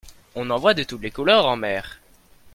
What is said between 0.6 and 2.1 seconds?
de toutes les couleurs en mer.